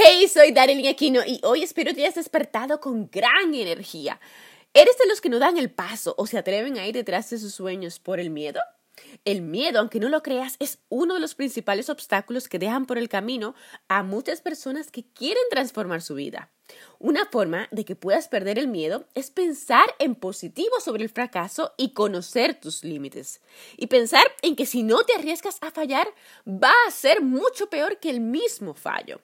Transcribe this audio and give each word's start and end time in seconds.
Hey, 0.00 0.28
soy 0.28 0.52
Darlene 0.52 0.88
Aquino 0.90 1.22
y 1.26 1.40
hoy 1.42 1.64
espero 1.64 1.92
que 1.92 2.02
hayas 2.02 2.14
despertado 2.14 2.78
con 2.78 3.10
gran 3.10 3.52
energía. 3.52 4.20
¿Eres 4.72 4.96
de 4.96 5.08
los 5.08 5.20
que 5.20 5.28
no 5.28 5.40
dan 5.40 5.58
el 5.58 5.72
paso 5.72 6.14
o 6.16 6.28
se 6.28 6.38
atreven 6.38 6.78
a 6.78 6.86
ir 6.86 6.94
detrás 6.94 7.28
de 7.30 7.38
sus 7.38 7.52
sueños 7.52 7.98
por 7.98 8.20
el 8.20 8.30
miedo? 8.30 8.60
El 9.24 9.42
miedo, 9.42 9.80
aunque 9.80 9.98
no 9.98 10.08
lo 10.08 10.22
creas, 10.22 10.54
es 10.60 10.78
uno 10.88 11.14
de 11.14 11.20
los 11.20 11.34
principales 11.34 11.90
obstáculos 11.90 12.46
que 12.46 12.60
dejan 12.60 12.86
por 12.86 12.96
el 12.96 13.08
camino 13.08 13.56
a 13.88 14.04
muchas 14.04 14.40
personas 14.40 14.92
que 14.92 15.04
quieren 15.04 15.42
transformar 15.50 16.00
su 16.00 16.14
vida. 16.14 16.52
Una 16.98 17.26
forma 17.26 17.68
de 17.70 17.84
que 17.84 17.94
puedas 17.94 18.28
perder 18.28 18.58
el 18.58 18.68
miedo 18.68 19.06
es 19.14 19.30
pensar 19.30 19.86
en 19.98 20.14
positivo 20.14 20.80
sobre 20.80 21.04
el 21.04 21.10
fracaso 21.10 21.72
y 21.76 21.92
conocer 21.92 22.58
tus 22.58 22.82
límites. 22.82 23.40
Y 23.76 23.86
pensar 23.86 24.26
en 24.42 24.56
que 24.56 24.66
si 24.66 24.82
no 24.82 25.04
te 25.04 25.14
arriesgas 25.14 25.58
a 25.60 25.70
fallar, 25.70 26.08
va 26.46 26.72
a 26.86 26.90
ser 26.90 27.22
mucho 27.22 27.70
peor 27.70 27.98
que 27.98 28.10
el 28.10 28.20
mismo 28.20 28.74
fallo. 28.74 29.20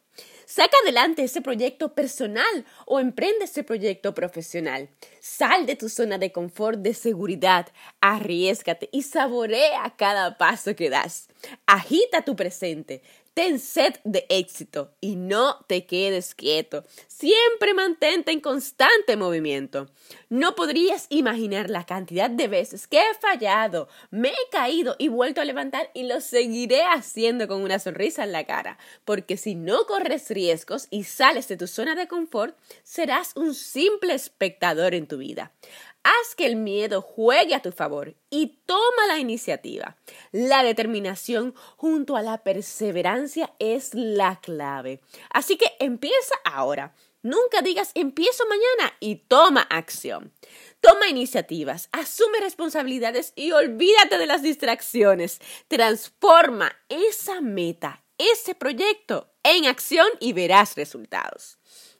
Saca 0.47 0.77
adelante 0.83 1.25
ese 1.25 1.41
proyecto 1.41 1.95
personal 1.95 2.65
o 2.87 3.01
emprende 3.01 3.47
ese 3.47 3.65
proyecto 3.65 4.15
profesional. 4.15 4.89
Sal 5.21 5.67
de 5.67 5.75
tu 5.75 5.89
zona 5.89 6.19
de 6.19 6.33
confort, 6.33 6.79
de 6.81 6.95
seguridad, 6.95 7.67
arriesgate 8.01 8.89
y 8.93 9.03
saborea 9.03 9.95
cada 9.97 10.37
paso 10.39 10.77
que 10.77 10.91
das. 10.91 11.29
Agita 11.67 12.23
tu 12.23 12.37
presente, 12.37 13.03
Ten 13.35 13.59
sed 13.59 13.97
de 14.05 14.27
éxito 14.29 14.95
y 15.01 15.17
no 15.17 15.65
te 15.67 15.87
quedes 15.87 16.37
quieto. 16.37 16.85
Siempre 17.09 17.75
mantente 17.75 18.31
en 18.31 18.41
constante 18.41 19.17
movimiento. 19.17 19.91
No 20.29 20.55
podrías 20.55 21.07
imaginar 21.09 21.69
la 21.69 21.85
cantidad 21.85 22.31
de 22.31 22.47
veces 22.47 22.87
que 22.87 22.99
he 22.99 23.15
fallado, 23.21 23.89
me 24.13 24.29
he 24.29 24.51
caído 24.53 24.95
y 25.01 25.09
vuelto 25.09 25.41
a 25.41 25.45
levantar 25.45 25.91
y 25.95 26.05
lo 26.05 26.21
seguiré 26.21 26.83
haciendo 26.83 27.49
con 27.49 27.61
una 27.61 27.81
sonrisa 27.81 28.23
en 28.23 28.31
la 28.31 28.45
cara, 28.45 28.79
porque 29.05 29.37
si 29.37 29.57
no 29.57 29.85
corres 29.87 30.31
riesgos 30.31 30.87
y 30.91 31.03
sales 31.03 31.49
de 31.49 31.57
tu 31.57 31.67
zona 31.67 31.97
de 31.97 32.07
confort, 32.07 32.57
serás 32.85 33.33
un 33.35 33.55
simple 33.55 34.15
espectador 34.15 34.95
en 34.95 35.09
tu 35.09 35.19
vida. 35.19 35.51
Haz 36.05 36.35
que 36.37 36.45
el 36.45 36.57
miedo 36.57 37.01
juegue 37.01 37.55
a 37.55 37.63
tu 37.63 37.73
favor 37.73 38.15
y 38.29 38.59
toma 38.67 39.07
la 39.09 39.19
iniciativa. 39.19 39.97
La 40.33 40.63
determinación 40.63 41.55
junto 41.77 42.17
a 42.17 42.23
la 42.23 42.45
perseverancia 42.45 43.55
es 43.59 43.95
la 43.95 44.39
clave. 44.41 45.01
Así 45.31 45.57
que 45.57 45.67
empieza 45.81 46.35
ahora. 46.45 46.95
Nunca 47.23 47.63
digas 47.63 47.91
empiezo 47.95 48.45
mañana 48.47 48.95
y 49.01 49.17
toma 49.17 49.63
acción. 49.63 50.31
Toma 50.81 51.09
iniciativas, 51.09 51.89
asume 51.91 52.39
responsabilidades 52.41 53.33
y 53.35 53.53
olvídate 53.53 54.19
de 54.19 54.27
las 54.27 54.43
distracciones. 54.43 55.41
Transforma 55.69 56.71
esa 56.91 57.41
meta, 57.41 58.05
ese 58.19 58.55
proyecto 58.55 59.33
en 59.43 59.65
acción 59.65 60.07
y 60.21 60.35
verás 60.35 60.77
resultados. 60.77 61.57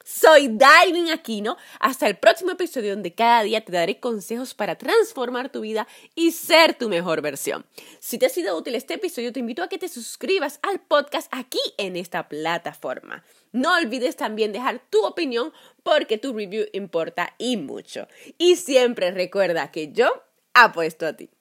Soy 0.07 0.49
Darwin 0.49 1.09
Aquino. 1.09 1.57
Hasta 1.79 2.05
el 2.05 2.15
próximo 2.15 2.51
episodio 2.51 2.91
donde 2.91 3.15
cada 3.15 3.41
día 3.41 3.65
te 3.65 3.71
daré 3.71 3.99
consejos 3.99 4.53
para 4.53 4.77
transformar 4.77 5.51
tu 5.51 5.61
vida 5.61 5.87
y 6.13 6.31
ser 6.31 6.75
tu 6.75 6.89
mejor 6.89 7.23
versión. 7.23 7.65
Si 7.99 8.19
te 8.19 8.27
ha 8.27 8.29
sido 8.29 8.55
útil 8.55 8.75
este 8.75 8.93
episodio, 8.93 9.33
te 9.33 9.39
invito 9.39 9.63
a 9.63 9.67
que 9.67 9.79
te 9.79 9.89
suscribas 9.89 10.59
al 10.61 10.79
podcast 10.79 11.27
aquí 11.31 11.57
en 11.79 11.95
esta 11.95 12.29
plataforma. 12.29 13.23
No 13.51 13.73
olvides 13.73 14.15
también 14.15 14.51
dejar 14.51 14.79
tu 14.91 15.03
opinión 15.03 15.51
porque 15.81 16.19
tu 16.19 16.33
review 16.33 16.67
importa 16.73 17.33
y 17.39 17.57
mucho. 17.57 18.07
Y 18.37 18.57
siempre 18.57 19.09
recuerda 19.09 19.71
que 19.71 19.91
yo 19.91 20.23
apuesto 20.53 21.07
a 21.07 21.13
ti. 21.13 21.31